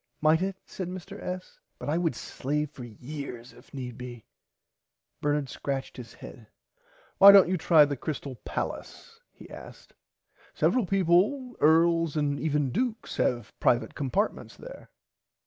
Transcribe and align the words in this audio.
Might 0.19 0.41
it 0.41 0.55
said 0.65 0.87
Mr 0.87 1.21
S. 1.21 1.59
but 1.77 1.87
I 1.87 1.99
would 1.99 2.15
slave 2.15 2.71
for 2.71 2.83
years 2.83 3.53
if 3.53 3.71
need 3.71 3.99
be. 3.99 4.25
Bernard 5.21 5.47
scratched 5.47 5.95
his 5.97 6.15
head. 6.15 6.47
Why 7.19 7.31
dont 7.31 7.47
you 7.47 7.55
try 7.55 7.85
the 7.85 7.95
Crystal 7.95 8.37
Pallace 8.43 9.19
he 9.31 9.47
asked 9.51 9.93
several 10.55 10.87
peaple 10.87 11.55
Earls 11.59 12.15
and 12.17 12.39
even 12.39 12.71
dukes 12.71 13.17
have 13.17 13.53
privite 13.59 13.93
compartments 13.93 14.57
there. 14.57 14.89